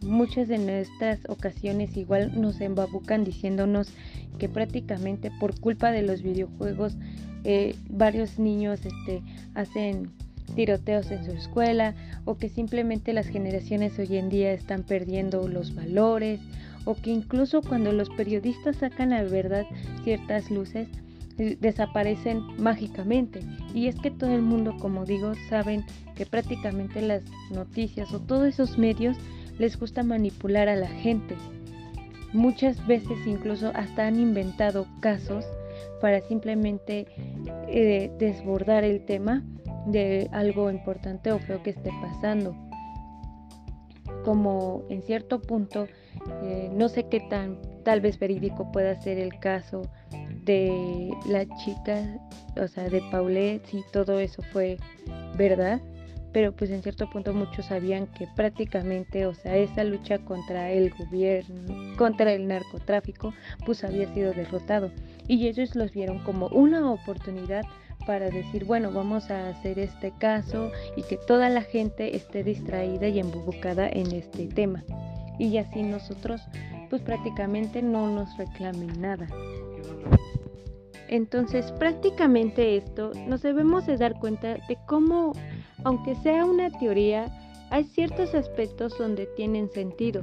Muchas 0.00 0.46
de 0.48 0.58
nuestras 0.58 1.20
ocasiones 1.28 1.96
igual 1.96 2.40
nos 2.40 2.60
embabucan 2.60 3.24
diciéndonos 3.24 3.92
que 4.38 4.48
prácticamente 4.48 5.32
por 5.40 5.58
culpa 5.58 5.90
de 5.90 6.02
los 6.02 6.22
videojuegos 6.22 6.96
eh, 7.44 7.74
varios 7.88 8.38
niños 8.38 8.80
este, 8.84 9.22
hacen 9.54 10.12
tiroteos 10.54 11.10
en 11.10 11.24
su 11.24 11.32
escuela 11.32 11.94
o 12.24 12.36
que 12.36 12.48
simplemente 12.48 13.12
las 13.12 13.28
generaciones 13.28 13.98
hoy 13.98 14.16
en 14.16 14.28
día 14.28 14.52
están 14.52 14.82
perdiendo 14.82 15.48
los 15.48 15.74
valores 15.74 16.40
o 16.84 16.94
que 16.94 17.10
incluso 17.10 17.62
cuando 17.62 17.92
los 17.92 18.10
periodistas 18.10 18.76
sacan 18.76 19.12
a 19.12 19.22
verdad 19.22 19.66
ciertas 20.04 20.50
luces 20.50 20.88
eh, 21.38 21.56
desaparecen 21.60 22.42
mágicamente. 22.58 23.40
Y 23.74 23.86
es 23.86 23.96
que 23.96 24.10
todo 24.10 24.34
el 24.34 24.42
mundo 24.42 24.76
como 24.80 25.04
digo 25.04 25.32
saben 25.48 25.84
que 26.14 26.26
prácticamente 26.26 27.00
las 27.00 27.22
noticias 27.50 28.12
o 28.12 28.20
todos 28.20 28.48
esos 28.48 28.78
medios 28.78 29.16
les 29.58 29.78
gusta 29.78 30.02
manipular 30.02 30.68
a 30.68 30.76
la 30.76 30.88
gente. 30.88 31.36
Muchas 32.32 32.84
veces 32.86 33.18
incluso 33.26 33.70
hasta 33.74 34.06
han 34.06 34.18
inventado 34.18 34.86
casos 35.00 35.44
para 36.00 36.20
simplemente 36.22 37.06
eh, 37.68 38.10
desbordar 38.18 38.84
el 38.84 39.04
tema 39.04 39.42
de 39.92 40.28
algo 40.32 40.70
importante 40.70 41.32
o 41.32 41.38
feo 41.38 41.62
que 41.62 41.70
esté 41.70 41.90
pasando. 42.00 42.54
Como 44.24 44.84
en 44.90 45.02
cierto 45.02 45.40
punto, 45.40 45.86
eh, 46.42 46.70
no 46.74 46.88
sé 46.88 47.08
qué 47.08 47.20
tan 47.20 47.60
tal 47.84 48.00
vez 48.00 48.18
verídico 48.18 48.70
pueda 48.72 49.00
ser 49.00 49.18
el 49.18 49.38
caso 49.38 49.82
de 50.44 51.10
la 51.26 51.46
chica, 51.56 52.02
o 52.60 52.68
sea, 52.68 52.88
de 52.88 53.02
Paulette, 53.10 53.64
si 53.66 53.82
todo 53.92 54.18
eso 54.18 54.42
fue 54.52 54.78
verdad, 55.36 55.80
pero 56.32 56.52
pues 56.52 56.70
en 56.70 56.82
cierto 56.82 57.08
punto 57.08 57.32
muchos 57.32 57.66
sabían 57.66 58.06
que 58.06 58.26
prácticamente, 58.36 59.26
o 59.26 59.34
sea, 59.34 59.56
esa 59.56 59.84
lucha 59.84 60.18
contra 60.18 60.70
el 60.70 60.90
gobierno, 60.90 61.96
contra 61.96 62.32
el 62.32 62.46
narcotráfico, 62.46 63.32
pues 63.64 63.84
había 63.84 64.12
sido 64.12 64.32
derrotado. 64.32 64.90
Y 65.26 65.48
ellos 65.48 65.74
los 65.74 65.92
vieron 65.92 66.18
como 66.20 66.48
una 66.48 66.90
oportunidad 66.90 67.62
para 68.08 68.30
decir, 68.30 68.64
bueno, 68.64 68.90
vamos 68.90 69.30
a 69.30 69.50
hacer 69.50 69.78
este 69.78 70.12
caso 70.18 70.72
y 70.96 71.02
que 71.02 71.18
toda 71.18 71.50
la 71.50 71.60
gente 71.60 72.16
esté 72.16 72.42
distraída 72.42 73.06
y 73.06 73.18
embubucada 73.18 73.86
en 73.86 74.12
este 74.12 74.46
tema. 74.46 74.82
Y 75.38 75.58
así 75.58 75.82
nosotros 75.82 76.40
pues 76.88 77.02
prácticamente 77.02 77.82
no 77.82 78.10
nos 78.10 78.34
reclamen 78.38 78.98
nada. 78.98 79.28
Entonces 81.08 81.70
prácticamente 81.72 82.78
esto 82.78 83.12
nos 83.26 83.42
debemos 83.42 83.84
de 83.84 83.98
dar 83.98 84.18
cuenta 84.18 84.54
de 84.54 84.78
cómo, 84.86 85.32
aunque 85.84 86.14
sea 86.14 86.46
una 86.46 86.70
teoría, 86.70 87.26
hay 87.68 87.84
ciertos 87.84 88.34
aspectos 88.34 88.96
donde 88.96 89.26
tienen 89.36 89.70
sentido. 89.70 90.22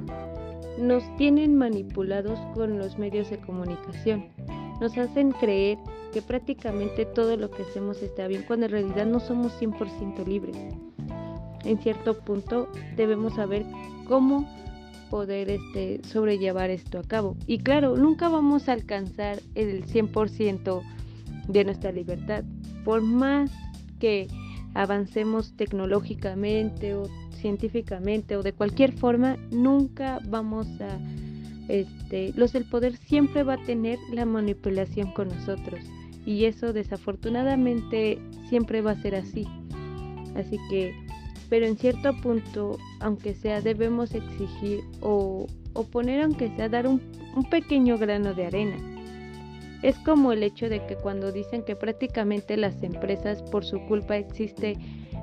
Nos 0.76 1.04
tienen 1.18 1.54
manipulados 1.54 2.40
con 2.52 2.80
los 2.80 2.98
medios 2.98 3.30
de 3.30 3.38
comunicación. 3.38 4.26
Nos 4.80 4.96
hacen 4.98 5.32
creer 5.32 5.78
que 6.12 6.22
prácticamente 6.22 7.04
todo 7.06 7.36
lo 7.36 7.50
que 7.50 7.62
hacemos 7.62 8.02
está 8.02 8.26
bien, 8.26 8.44
cuando 8.46 8.66
en 8.66 8.72
realidad 8.72 9.06
no 9.06 9.20
somos 9.20 9.52
100% 9.60 10.26
libres. 10.26 10.56
En 11.64 11.78
cierto 11.78 12.18
punto 12.18 12.68
debemos 12.96 13.34
saber 13.34 13.64
cómo 14.06 14.48
poder 15.10 15.50
este, 15.50 16.00
sobrellevar 16.04 16.70
esto 16.70 16.98
a 16.98 17.02
cabo. 17.02 17.36
Y 17.46 17.58
claro, 17.58 17.96
nunca 17.96 18.28
vamos 18.28 18.68
a 18.68 18.72
alcanzar 18.72 19.40
el 19.54 19.86
100% 19.86 20.82
de 21.48 21.64
nuestra 21.64 21.92
libertad. 21.92 22.44
Por 22.84 23.02
más 23.02 23.50
que 23.98 24.28
avancemos 24.74 25.56
tecnológicamente 25.56 26.94
o 26.94 27.04
científicamente 27.32 28.36
o 28.36 28.42
de 28.42 28.52
cualquier 28.52 28.92
forma, 28.92 29.36
nunca 29.50 30.20
vamos 30.28 30.66
a... 30.80 30.98
Este, 31.68 32.32
los 32.36 32.52
del 32.52 32.64
poder 32.64 32.96
siempre 32.96 33.42
va 33.42 33.54
a 33.54 33.64
tener 33.64 33.98
la 34.12 34.24
manipulación 34.24 35.10
con 35.12 35.28
nosotros 35.28 35.80
y 36.24 36.44
eso 36.44 36.72
desafortunadamente 36.72 38.18
siempre 38.48 38.82
va 38.82 38.92
a 38.92 39.02
ser 39.02 39.14
así. 39.14 39.46
Así 40.34 40.58
que, 40.68 40.94
pero 41.48 41.66
en 41.66 41.76
cierto 41.76 42.12
punto, 42.20 42.76
aunque 43.00 43.34
sea, 43.34 43.60
debemos 43.60 44.14
exigir 44.14 44.80
o, 45.00 45.46
poner, 45.92 46.22
aunque 46.22 46.54
sea, 46.56 46.68
dar 46.68 46.86
un, 46.86 47.00
un 47.34 47.44
pequeño 47.48 47.96
grano 47.96 48.34
de 48.34 48.46
arena. 48.46 48.76
Es 49.82 49.96
como 50.00 50.32
el 50.32 50.42
hecho 50.42 50.68
de 50.68 50.84
que 50.86 50.96
cuando 50.96 51.32
dicen 51.32 51.62
que 51.62 51.76
prácticamente 51.76 52.56
las 52.56 52.82
empresas 52.82 53.42
por 53.42 53.64
su 53.64 53.80
culpa 53.86 54.16
existe 54.16 54.76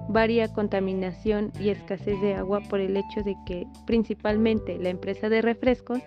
varia 0.09 0.47
contaminación 0.53 1.51
y 1.59 1.69
escasez 1.69 2.19
de 2.21 2.35
agua 2.35 2.62
por 2.69 2.79
el 2.79 2.95
hecho 2.95 3.23
de 3.23 3.35
que 3.45 3.65
principalmente 3.85 4.77
la 4.77 4.89
empresa 4.89 5.29
de 5.29 5.41
refrescos 5.41 6.00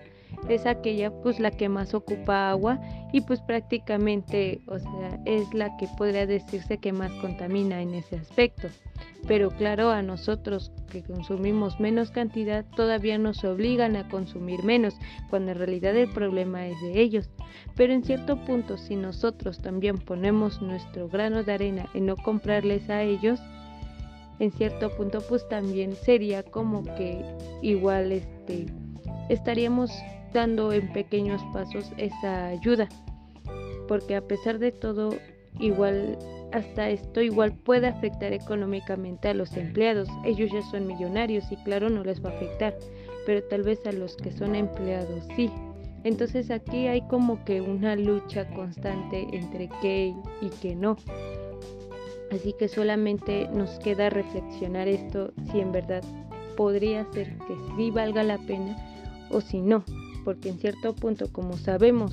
es 0.48 0.66
aquella 0.66 1.10
pues 1.22 1.40
la 1.40 1.50
que 1.50 1.68
más 1.68 1.94
ocupa 1.94 2.50
agua 2.50 2.80
y 3.12 3.20
pues 3.22 3.40
prácticamente 3.40 4.60
o 4.66 4.78
sea 4.78 5.20
es 5.24 5.52
la 5.54 5.76
que 5.76 5.88
podría 5.96 6.26
decirse 6.26 6.78
que 6.78 6.92
más 6.92 7.10
contamina 7.20 7.80
en 7.82 7.94
ese 7.94 8.16
aspecto. 8.16 8.68
Pero 9.26 9.50
claro 9.50 9.90
a 9.90 10.02
nosotros 10.02 10.70
que 10.90 11.02
consumimos 11.02 11.80
menos 11.80 12.10
cantidad 12.10 12.64
todavía 12.76 13.18
nos 13.18 13.42
obligan 13.44 13.96
a 13.96 14.08
consumir 14.08 14.62
menos 14.62 14.94
cuando 15.30 15.52
en 15.52 15.58
realidad 15.58 15.96
el 15.96 16.10
problema 16.10 16.66
es 16.66 16.80
de 16.80 17.00
ellos. 17.00 17.28
Pero 17.74 17.92
en 17.92 18.04
cierto 18.04 18.36
punto 18.44 18.76
si 18.76 18.94
nosotros 18.96 19.58
también 19.58 19.98
ponemos 19.98 20.62
nuestro 20.62 21.08
grano 21.08 21.42
de 21.42 21.52
arena 21.52 21.88
en 21.94 22.06
no 22.06 22.16
comprarles 22.16 22.88
a 22.88 23.02
ellos 23.02 23.40
en 24.38 24.52
cierto 24.52 24.94
punto 24.96 25.22
pues 25.28 25.48
también 25.48 25.94
sería 25.94 26.42
como 26.42 26.82
que 26.82 27.24
igual 27.62 28.12
este 28.12 28.66
estaríamos 29.28 29.90
dando 30.32 30.72
en 30.72 30.92
pequeños 30.92 31.42
pasos 31.52 31.92
esa 31.96 32.48
ayuda. 32.48 32.88
Porque 33.88 34.16
a 34.16 34.20
pesar 34.20 34.58
de 34.58 34.72
todo, 34.72 35.14
igual 35.58 36.18
hasta 36.52 36.90
esto 36.90 37.20
igual 37.20 37.52
puede 37.52 37.88
afectar 37.88 38.32
económicamente 38.32 39.28
a 39.28 39.34
los 39.34 39.56
empleados. 39.56 40.08
Ellos 40.24 40.50
ya 40.52 40.62
son 40.62 40.86
millonarios 40.86 41.50
y 41.50 41.56
claro 41.56 41.90
no 41.90 42.04
les 42.04 42.24
va 42.24 42.30
a 42.30 42.36
afectar, 42.36 42.74
pero 43.26 43.42
tal 43.44 43.62
vez 43.62 43.84
a 43.86 43.92
los 43.92 44.16
que 44.16 44.32
son 44.32 44.54
empleados 44.54 45.24
sí. 45.34 45.50
Entonces 46.04 46.50
aquí 46.50 46.86
hay 46.86 47.02
como 47.08 47.44
que 47.44 47.60
una 47.60 47.96
lucha 47.96 48.48
constante 48.50 49.26
entre 49.32 49.68
qué 49.82 50.14
y 50.40 50.48
qué 50.60 50.76
no. 50.76 50.96
Así 52.30 52.54
que 52.58 52.68
solamente 52.68 53.48
nos 53.48 53.78
queda 53.80 54.10
reflexionar 54.10 54.88
esto 54.88 55.32
si 55.50 55.60
en 55.60 55.72
verdad 55.72 56.02
podría 56.56 57.04
ser 57.12 57.36
que 57.38 57.56
sí 57.76 57.90
valga 57.90 58.22
la 58.22 58.38
pena 58.38 58.76
o 59.36 59.40
si 59.40 59.60
no 59.60 59.84
porque 60.26 60.48
en 60.48 60.58
cierto 60.58 60.92
punto, 60.92 61.32
como 61.32 61.56
sabemos 61.56 62.12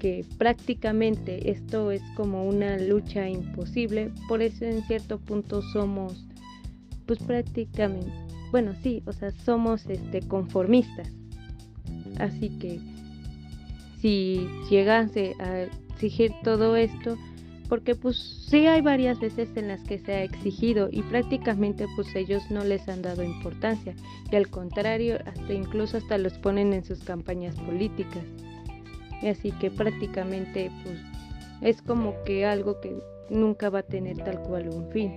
que 0.00 0.24
prácticamente 0.38 1.50
esto 1.50 1.90
es 1.90 2.00
como 2.16 2.48
una 2.48 2.78
lucha 2.78 3.28
imposible, 3.28 4.10
por 4.28 4.40
eso 4.40 4.64
en 4.64 4.82
cierto 4.84 5.18
punto 5.18 5.60
somos, 5.60 6.26
pues 7.04 7.18
prácticamente, 7.18 8.10
bueno, 8.50 8.72
sí, 8.82 9.02
o 9.04 9.12
sea, 9.12 9.30
somos 9.30 9.84
este, 9.90 10.22
conformistas. 10.22 11.10
Así 12.18 12.48
que 12.58 12.80
si 14.00 14.48
llegase 14.70 15.34
a 15.38 15.64
exigir 15.90 16.32
todo 16.42 16.76
esto, 16.76 17.18
porque 17.72 17.94
pues 17.94 18.18
sí 18.50 18.66
hay 18.66 18.82
varias 18.82 19.18
veces 19.18 19.48
en 19.56 19.68
las 19.68 19.80
que 19.84 19.98
se 19.98 20.12
ha 20.12 20.22
exigido 20.24 20.90
y 20.92 21.00
prácticamente 21.04 21.86
pues 21.96 22.14
ellos 22.14 22.50
no 22.50 22.64
les 22.64 22.86
han 22.86 23.00
dado 23.00 23.22
importancia 23.22 23.94
y 24.30 24.36
al 24.36 24.50
contrario 24.50 25.16
hasta 25.24 25.54
incluso 25.54 25.96
hasta 25.96 26.18
los 26.18 26.34
ponen 26.34 26.74
en 26.74 26.84
sus 26.84 27.02
campañas 27.02 27.58
políticas. 27.60 28.24
Y 29.22 29.28
así 29.28 29.52
que 29.52 29.70
prácticamente 29.70 30.70
pues 30.84 30.98
es 31.62 31.80
como 31.80 32.12
que 32.24 32.44
algo 32.44 32.78
que 32.78 32.94
nunca 33.30 33.70
va 33.70 33.78
a 33.78 33.84
tener 33.84 34.18
tal 34.18 34.42
cual 34.42 34.68
un 34.68 34.90
fin. 34.90 35.14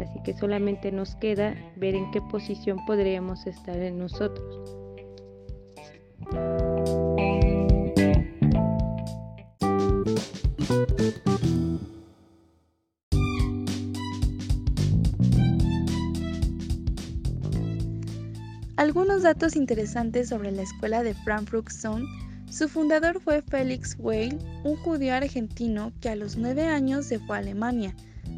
Así 0.00 0.20
que 0.24 0.36
solamente 0.36 0.90
nos 0.90 1.14
queda 1.14 1.54
ver 1.76 1.94
en 1.94 2.10
qué 2.10 2.20
posición 2.20 2.84
podríamos 2.84 3.46
estar 3.46 3.76
en 3.76 3.96
nosotros 3.96 4.76
Algunos 18.96 19.24
datos 19.24 19.56
interesantes 19.56 20.30
sobre 20.30 20.50
la 20.52 20.62
escuela 20.62 21.02
de 21.02 21.12
Frankfurt 21.12 21.68
son, 21.68 22.06
su 22.50 22.66
fundador 22.66 23.20
fue 23.20 23.42
Felix 23.42 23.94
Weil, 23.98 24.38
un 24.64 24.74
judío 24.76 25.12
argentino 25.12 25.92
que 26.00 26.08
a 26.08 26.16
los 26.16 26.38
nueve 26.38 26.64
años 26.64 27.04
se 27.04 27.18
fue 27.18 27.36
a 27.36 27.40
Alemania, 27.40 27.94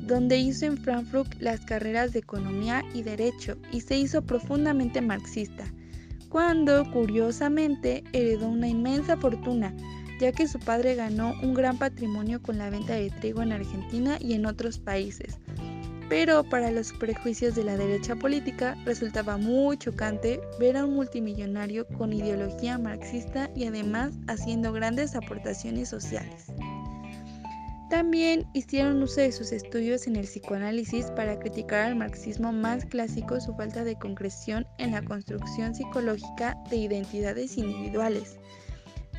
donde 0.09 0.37
hizo 0.37 0.67
en 0.67 0.77
Frankfurt 0.77 1.33
las 1.39 1.61
carreras 1.61 2.13
de 2.13 2.19
Economía 2.19 2.83
y 2.93 3.03
Derecho 3.03 3.57
y 3.71 3.83
se 3.83 3.99
hizo 3.99 4.23
profundamente 4.23 5.01
marxista, 5.01 5.63
cuando, 6.29 6.91
curiosamente, 6.91 8.03
heredó 8.13 8.49
una 8.49 8.67
inmensa 8.67 9.17
fortuna, 9.17 9.73
ya 10.21 10.33
que 10.33 10.49
su 10.49 10.59
padre 10.59 10.97
ganó 10.97 11.35
un 11.41 11.55
gran 11.55 11.79
patrimonio 11.79 12.43
con 12.43 12.59
la 12.59 12.69
venta 12.69 12.95
de 12.95 13.11
trigo 13.11 13.43
en 13.43 13.53
Argentina 13.53 14.19
y 14.21 14.33
en 14.33 14.45
otros 14.45 14.81
países, 14.81 15.39
pero 16.09 16.43
para 16.43 16.71
los 16.71 16.93
prejuicios 16.93 17.55
de 17.55 17.65
la 17.65 17.77
derecha 17.77 18.17
política 18.17 18.77
resultaba 18.85 19.37
muy 19.37 19.77
chocante 19.77 20.41
ver 20.59 20.77
a 20.77 20.85
un 20.85 20.95
multimillonario 20.95 21.87
con 21.87 22.13
ideología 22.13 22.79
marxista 22.79 23.51
y 23.55 23.67
además 23.67 24.15
haciendo 24.27 24.73
grandes 24.73 25.15
aportaciones 25.15 25.89
sociales. 25.89 26.47
También 27.91 28.47
hicieron 28.53 29.03
uso 29.03 29.23
de 29.23 29.33
sus 29.33 29.51
estudios 29.51 30.07
en 30.07 30.17
el 30.17 30.27
psicoanálisis 30.27 31.11
para 31.13 31.39
criticar 31.39 31.87
al 31.87 31.97
marxismo 31.97 32.53
más 32.53 32.85
clásico 32.85 33.41
su 33.41 33.55
falta 33.55 33.83
de 33.83 33.97
concreción 33.97 34.67
en 34.77 34.93
la 34.93 35.03
construcción 35.03 35.75
psicológica 35.75 36.55
de 36.69 36.77
identidades 36.77 37.57
individuales, 37.57 38.37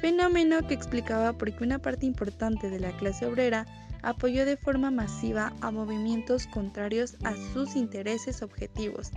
fenómeno 0.01 0.67
que 0.67 0.75
explicaba 0.75 1.34
por 1.34 1.51
qué 1.51 1.63
una 1.63 1.79
parte 1.79 2.05
importante 2.05 2.69
de 2.69 2.79
la 2.79 2.96
clase 2.98 3.25
obrera 3.25 3.65
apoyó 4.01 4.46
de 4.46 4.58
forma 4.58 4.91
masiva 4.91 5.53
a 5.62 5.72
movimientos 5.72 6.48
contrarios 6.48 7.15
a 7.24 7.34
sus 7.53 7.75
intereses 7.75 8.41
objetivos, 8.41 9.12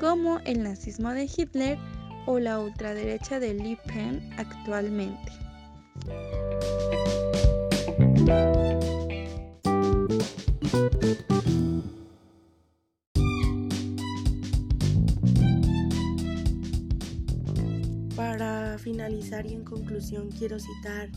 como 0.00 0.38
el 0.40 0.62
nazismo 0.62 1.10
de 1.10 1.24
Hitler 1.24 1.78
o 2.26 2.38
la 2.38 2.58
ultraderecha 2.58 3.40
de 3.40 3.54
Le 3.54 3.78
Pen 3.86 4.30
actualmente. 4.38 5.32
Para 18.16 18.78
finalizar 18.78 19.46
y 19.46 19.54
en 19.54 19.64
conclusión 19.64 20.30
quiero 20.30 20.58
citar 20.58 21.10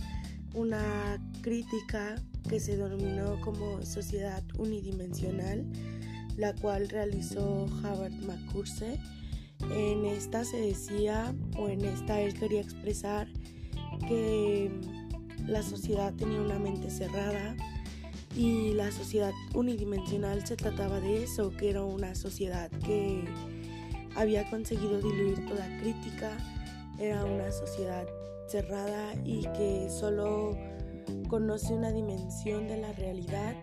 una 0.54 1.18
crítica 1.42 2.16
que 2.48 2.60
se 2.60 2.78
denominó 2.78 3.40
como 3.42 3.84
sociedad 3.86 4.44
unidimensional, 4.58 5.66
la 6.38 6.54
cual 6.54 6.90
realizó 6.90 7.66
Howard 7.84 8.14
McCurse. 8.26 9.00
En 9.72 10.06
esta 10.06 10.44
se 10.44 10.58
decía, 10.58 11.36
o 11.58 11.68
en 11.68 11.84
esta 11.84 12.22
él 12.22 12.34
quería 12.34 12.62
expresar 12.62 13.28
que 14.08 14.72
la 15.46 15.64
sociedad 15.64 16.14
tenía 16.14 16.42
una 16.42 16.60
mente 16.60 16.90
cerrada 16.90 17.56
y 18.36 18.74
la 18.74 18.92
sociedad 18.92 19.34
unidimensional 19.54 20.46
se 20.46 20.56
trataba 20.56 21.00
de 21.00 21.24
eso, 21.24 21.52
que 21.52 21.72
era 21.72 21.84
una 21.84 22.14
sociedad 22.16 22.70
que 22.86 23.24
había 24.16 24.50
conseguido 24.50 25.02
diluir 25.02 25.46
toda 25.48 25.66
crítica, 25.80 26.38
era 27.00 27.26
una 27.26 27.52
sociedad 27.52 28.08
cerrada 28.48 29.14
y 29.26 29.42
que 29.58 29.88
solo 29.90 30.56
conoce 31.28 31.74
una 31.74 31.92
dimensión 31.92 32.68
de 32.68 32.78
la 32.78 32.92
realidad. 32.94 33.56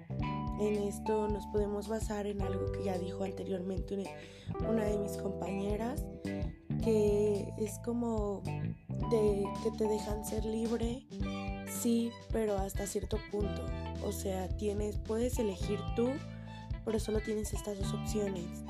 En 0.60 0.76
esto 0.84 1.28
nos 1.28 1.46
podemos 1.48 1.88
basar 1.88 2.26
en 2.26 2.40
algo 2.42 2.70
que 2.72 2.84
ya 2.84 2.98
dijo 2.98 3.24
anteriormente 3.24 4.04
una 4.68 4.84
de 4.84 4.98
mis 4.98 5.16
compañeras, 5.16 6.04
que 6.82 7.52
es 7.58 7.78
como 7.84 8.42
de 9.10 9.44
que 9.62 9.70
te 9.76 9.88
dejan 9.88 10.24
ser 10.24 10.44
libre, 10.44 11.06
sí, 11.68 12.10
pero 12.32 12.56
hasta 12.56 12.86
cierto 12.86 13.18
punto. 13.30 13.64
O 14.04 14.12
sea, 14.12 14.48
tienes, 14.48 14.98
puedes 14.98 15.38
elegir 15.38 15.80
tú, 15.96 16.10
pero 16.84 17.00
solo 17.00 17.20
tienes 17.20 17.52
estas 17.52 17.78
dos 17.78 17.92
opciones. 17.92 18.64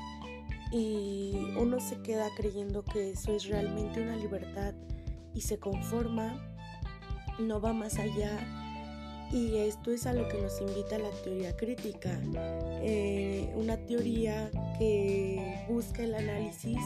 Y 0.71 1.33
uno 1.57 1.79
se 1.79 2.01
queda 2.01 2.27
creyendo 2.35 2.83
que 2.83 3.11
eso 3.11 3.33
es 3.33 3.47
realmente 3.47 4.01
una 4.01 4.15
libertad 4.15 4.73
y 5.33 5.41
se 5.41 5.59
conforma, 5.59 6.41
no 7.39 7.61
va 7.61 7.73
más 7.73 7.99
allá 7.99 8.64
y 9.31 9.57
esto 9.57 9.91
es 9.91 10.05
a 10.05 10.13
lo 10.13 10.27
que 10.27 10.41
nos 10.41 10.59
invita 10.61 10.97
la 10.97 11.09
teoría 11.23 11.55
crítica, 11.55 12.19
eh, 12.81 13.51
una 13.55 13.77
teoría 13.77 14.49
que 14.77 15.65
busca 15.67 16.03
el 16.03 16.15
análisis 16.15 16.79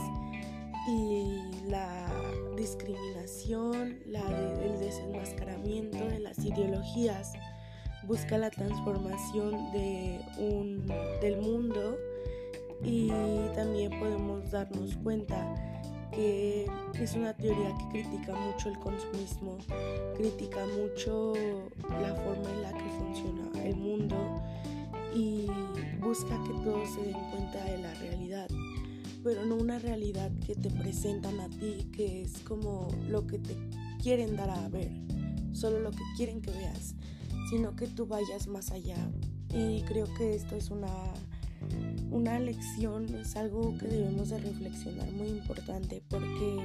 y 0.87 1.67
la 1.67 2.07
discriminación, 2.55 3.99
la 4.05 4.21
el 4.63 4.79
desenmascaramiento 4.79 6.05
de 6.07 6.19
las 6.19 6.39
ideologías, 6.39 7.33
busca 8.03 8.37
la 8.37 8.49
transformación 8.49 9.71
de 9.71 10.19
un, 10.37 10.87
del 11.21 11.41
mundo 11.41 11.97
y 12.83 13.09
también 13.55 13.99
podemos 13.99 14.49
darnos 14.51 14.95
cuenta 15.03 15.68
que 16.19 17.03
es 17.03 17.13
una 17.15 17.33
teoría 17.33 17.73
que 17.77 17.87
critica 18.01 18.35
mucho 18.35 18.69
el 18.69 18.77
consumismo, 18.79 19.57
critica 20.17 20.65
mucho 20.65 21.33
la 22.01 22.13
forma 22.13 22.49
en 22.49 22.61
la 22.61 22.73
que 22.73 22.89
funciona 22.97 23.63
el 23.63 23.75
mundo 23.77 24.41
y 25.15 25.47
busca 26.01 26.41
que 26.43 26.53
todos 26.63 26.89
se 26.93 27.03
den 27.03 27.17
cuenta 27.31 27.63
de 27.63 27.77
la 27.77 27.93
realidad, 27.95 28.49
pero 29.23 29.45
no 29.45 29.55
una 29.55 29.79
realidad 29.79 30.29
que 30.45 30.55
te 30.55 30.69
presentan 30.69 31.39
a 31.39 31.49
ti, 31.49 31.89
que 31.93 32.23
es 32.23 32.39
como 32.39 32.89
lo 33.07 33.25
que 33.25 33.39
te 33.39 33.55
quieren 34.03 34.35
dar 34.35 34.49
a 34.49 34.67
ver, 34.67 34.91
solo 35.53 35.79
lo 35.79 35.91
que 35.91 36.03
quieren 36.17 36.41
que 36.41 36.51
veas, 36.51 36.95
sino 37.49 37.77
que 37.77 37.87
tú 37.87 38.05
vayas 38.05 38.47
más 38.47 38.71
allá. 38.71 39.09
Y 39.53 39.81
creo 39.83 40.05
que 40.15 40.35
esto 40.35 40.55
es 40.55 40.69
una 40.69 40.87
una 42.11 42.39
lección 42.39 43.13
es 43.15 43.35
algo 43.35 43.77
que 43.77 43.87
debemos 43.87 44.29
de 44.29 44.39
reflexionar 44.39 45.11
muy 45.11 45.27
importante 45.27 46.01
porque 46.09 46.57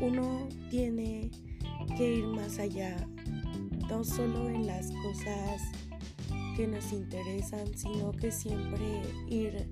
uno 0.00 0.48
tiene 0.70 1.30
que 1.96 2.16
ir 2.16 2.26
más 2.26 2.58
allá, 2.58 2.96
no 3.88 4.04
solo 4.04 4.48
en 4.48 4.66
las 4.66 4.90
cosas 4.90 5.62
que 6.56 6.66
nos 6.66 6.92
interesan, 6.92 7.66
sino 7.76 8.12
que 8.12 8.32
siempre 8.32 9.02
ir 9.28 9.68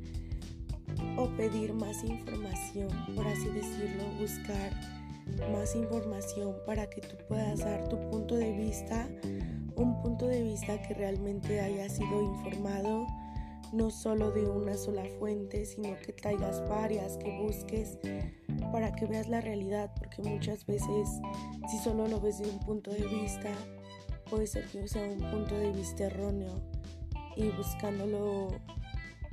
o 1.17 1.27
pedir 1.37 1.73
más 1.73 2.05
información, 2.05 2.89
por 3.15 3.27
así 3.27 3.49
decirlo, 3.49 4.05
buscar 4.21 4.73
más 5.51 5.75
información 5.75 6.55
para 6.67 6.89
que 6.89 7.01
tú 7.01 7.17
puedas 7.29 7.61
dar 7.61 7.89
tu 7.89 7.99
punto 8.11 8.37
de 8.37 8.53
vista, 8.53 9.09
un 9.77 10.01
punto 10.03 10.27
de 10.27 10.43
vista 10.43 10.81
que 10.83 10.95
realmente 10.95 11.61
haya 11.61 11.89
sido 11.89 12.23
informado 12.23 13.07
no 13.75 13.91
solo 13.91 14.31
de 14.31 14.47
una 14.47 14.77
sola 14.77 15.05
fuente, 15.19 15.67
sino 15.67 15.97
que 15.97 16.13
traigas 16.13 16.67
varias, 16.69 17.17
que 17.17 17.41
busques 17.41 17.99
para 18.73 18.93
que 18.93 19.07
veas 19.07 19.29
la 19.29 19.41
realidad, 19.41 19.93
porque 19.99 20.23
muchas 20.23 20.65
veces 20.67 21.09
si 21.71 21.79
solo 21.79 22.09
lo 22.09 22.21
ves 22.21 22.39
de 22.39 22.49
un 22.49 22.61
punto 22.61 22.91
de 22.91 23.07
vista, 23.07 23.51
puede 24.31 24.47
ser 24.47 24.67
que 24.69 24.87
sea 24.89 25.05
un 25.05 25.31
punto 25.31 25.57
de 25.57 25.73
vista 25.73 26.05
erróneo 26.05 26.61
y 27.37 27.49
buscándolo 27.51 28.49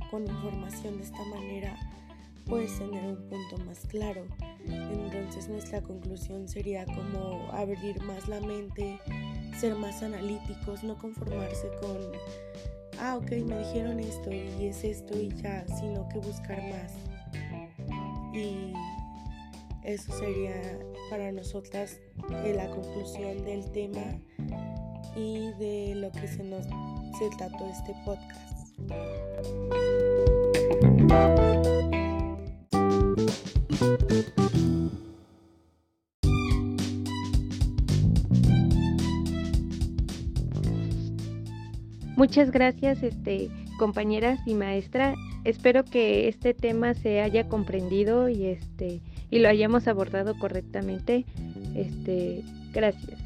con 0.10 0.28
información 0.28 0.98
de 0.98 1.04
esta 1.04 1.24
manera 1.26 1.78
puedes 2.46 2.78
tener 2.78 3.06
un 3.06 3.30
punto 3.30 3.58
más 3.66 3.86
claro. 3.88 4.26
Entonces 4.68 5.48
nuestra 5.48 5.82
conclusión 5.82 6.48
sería 6.48 6.86
como 6.86 7.50
abrir 7.54 8.02
más 8.04 8.28
la 8.28 8.42
mente, 8.42 9.00
ser 9.58 9.76
más 9.76 10.04
analíticos, 10.04 10.84
no 10.84 10.98
conformarse 10.98 11.70
con 11.80 11.98
ah, 13.02 13.18
ok, 13.18 13.32
me 13.46 13.58
dijeron 13.60 14.00
esto 14.00 14.32
y 14.32 14.68
es 14.68 14.84
esto 14.84 15.18
y 15.20 15.30
ya, 15.42 15.66
sino 15.80 16.08
que 16.10 16.20
buscar 16.20 16.62
más. 16.70 16.94
Y 18.34 18.74
eso 19.84 20.14
sería 20.18 20.80
para 21.10 21.32
nosotras 21.32 22.00
eh, 22.46 22.54
la 22.56 22.70
conclusión 22.70 23.44
del 23.44 23.70
tema 23.72 24.04
y 25.16 25.52
de 25.60 25.96
lo 25.96 26.12
que 26.12 26.28
se 26.28 26.44
nos 26.44 26.66
se 27.18 27.30
trató 27.38 27.68
este 27.68 27.94
podcast. 28.06 28.52
Muchas 42.22 42.52
gracias, 42.52 43.02
este, 43.02 43.50
compañeras 43.80 44.40
y 44.46 44.54
maestra. 44.54 45.16
Espero 45.44 45.84
que 45.84 46.28
este 46.28 46.54
tema 46.54 46.94
se 46.94 47.20
haya 47.20 47.50
comprendido 47.50 48.30
y 48.30 48.46
este 48.46 49.02
y 49.32 49.40
lo 49.40 49.50
hayamos 49.50 49.88
abordado 49.88 50.38
correctamente. 50.38 51.26
Este, 51.76 52.44
gracias. 52.74 53.21